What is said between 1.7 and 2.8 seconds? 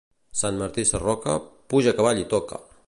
puja a cavall i toca!